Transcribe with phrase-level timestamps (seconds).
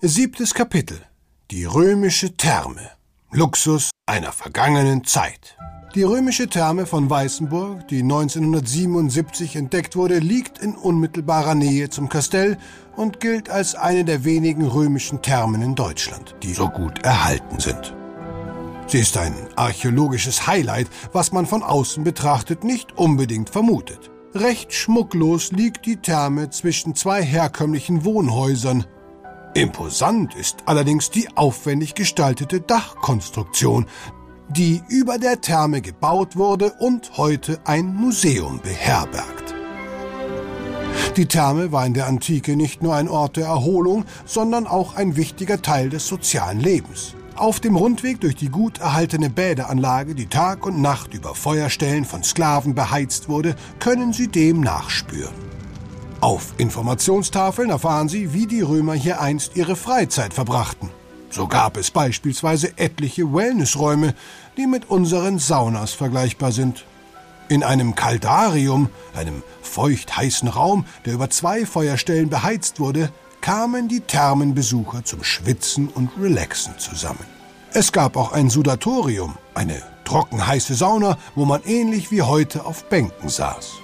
[0.00, 1.00] Siebtes Kapitel.
[1.50, 2.88] Die römische Therme.
[3.32, 5.56] Luxus einer vergangenen Zeit.
[5.96, 12.58] Die römische Therme von Weißenburg, die 1977 entdeckt wurde, liegt in unmittelbarer Nähe zum Kastell
[12.94, 17.92] und gilt als eine der wenigen römischen Thermen in Deutschland, die so gut erhalten sind.
[18.86, 24.12] Sie ist ein archäologisches Highlight, was man von außen betrachtet nicht unbedingt vermutet.
[24.32, 28.84] Recht schmucklos liegt die Therme zwischen zwei herkömmlichen Wohnhäusern.
[29.58, 33.86] Imposant ist allerdings die aufwendig gestaltete Dachkonstruktion,
[34.48, 39.56] die über der Therme gebaut wurde und heute ein Museum beherbergt.
[41.16, 45.16] Die Therme war in der Antike nicht nur ein Ort der Erholung, sondern auch ein
[45.16, 47.16] wichtiger Teil des sozialen Lebens.
[47.34, 52.22] Auf dem Rundweg durch die gut erhaltene Bädeanlage, die Tag und Nacht über Feuerstellen von
[52.22, 55.57] Sklaven beheizt wurde, können Sie dem nachspüren.
[56.20, 60.90] Auf Informationstafeln erfahren Sie, wie die Römer hier einst ihre Freizeit verbrachten.
[61.30, 64.14] So gab es beispielsweise etliche Wellnessräume,
[64.56, 66.84] die mit unseren Saunas vergleichbar sind.
[67.48, 74.00] In einem Kaldarium, einem feucht heißen Raum, der über zwei Feuerstellen beheizt wurde, kamen die
[74.00, 77.24] Thermenbesucher zum Schwitzen und Relaxen zusammen.
[77.72, 83.28] Es gab auch ein Sudatorium, eine trockenheiße Sauna, wo man ähnlich wie heute auf Bänken
[83.28, 83.74] saß.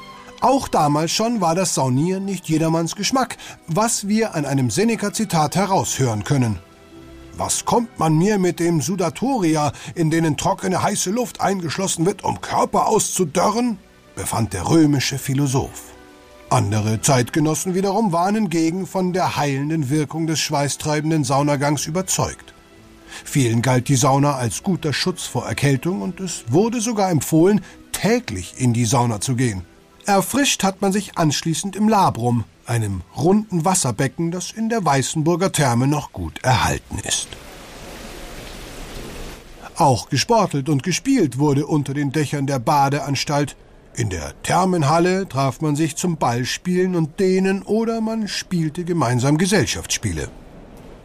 [0.44, 6.22] Auch damals schon war das Saunieren nicht jedermanns Geschmack, was wir an einem Seneca-Zitat heraushören
[6.22, 6.58] können.
[7.38, 12.42] Was kommt man mir mit dem Sudatoria, in denen trockene heiße Luft eingeschlossen wird, um
[12.42, 13.78] Körper auszudörren?
[14.16, 15.94] befand der römische Philosoph.
[16.50, 22.52] Andere Zeitgenossen wiederum waren hingegen von der heilenden Wirkung des schweißtreibenden Saunagangs überzeugt.
[23.24, 28.56] Vielen galt die Sauna als guter Schutz vor Erkältung und es wurde sogar empfohlen, täglich
[28.58, 29.64] in die Sauna zu gehen.
[30.06, 35.86] Erfrischt hat man sich anschließend im Labrum, einem runden Wasserbecken, das in der Weißenburger Therme
[35.86, 37.28] noch gut erhalten ist.
[39.76, 43.56] Auch gesportelt und gespielt wurde unter den Dächern der Badeanstalt,
[43.96, 50.28] in der Thermenhalle traf man sich zum Ballspielen und Dehnen oder man spielte gemeinsam Gesellschaftsspiele.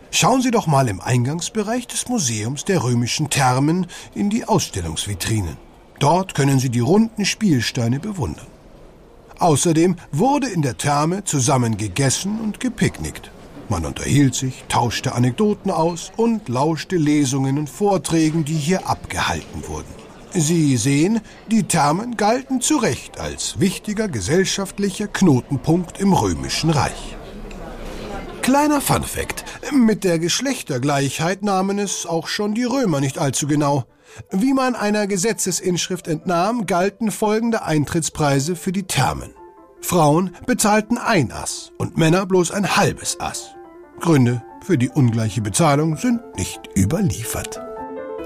[0.09, 5.57] Schauen Sie doch mal im Eingangsbereich des Museums der römischen Thermen in die Ausstellungsvitrinen.
[5.99, 8.47] Dort können Sie die runden Spielsteine bewundern.
[9.39, 13.31] Außerdem wurde in der Therme zusammen gegessen und gepicknickt.
[13.69, 19.87] Man unterhielt sich, tauschte Anekdoten aus und lauschte Lesungen und Vorträgen, die hier abgehalten wurden.
[20.31, 27.15] Sie sehen, die Thermen galten zu Recht als wichtiger gesellschaftlicher Knotenpunkt im Römischen Reich.
[28.41, 29.45] Kleiner Funfact.
[29.71, 33.85] Mit der Geschlechtergleichheit nahmen es auch schon die Römer nicht allzu genau.
[34.31, 39.31] Wie man einer Gesetzesinschrift entnahm, galten folgende Eintrittspreise für die Thermen.
[39.81, 43.55] Frauen bezahlten ein Ass und Männer bloß ein halbes Ass.
[43.99, 47.61] Gründe für die ungleiche Bezahlung sind nicht überliefert.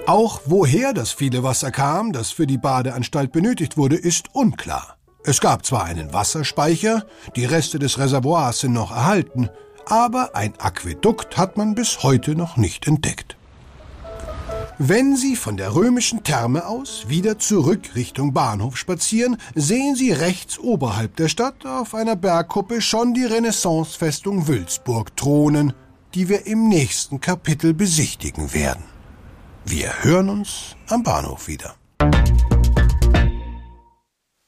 [0.06, 4.98] Auch woher das viele Wasser kam, das für die Badeanstalt benötigt wurde, ist unklar.
[5.26, 7.06] Es gab zwar einen Wasserspeicher,
[7.36, 9.50] die Reste des Reservoirs sind noch erhalten,
[9.88, 13.38] aber ein Aquädukt hat man bis heute noch nicht entdeckt.
[14.80, 20.58] Wenn Sie von der römischen Therme aus wieder zurück Richtung Bahnhof spazieren, sehen Sie rechts
[20.58, 25.74] oberhalb der Stadt auf einer Bergkuppe schon die Renaissancefestung Wülzburg thronen,
[26.16, 28.84] die wir im nächsten Kapitel besichtigen werden.
[29.66, 31.76] Wir hören uns am Bahnhof wieder.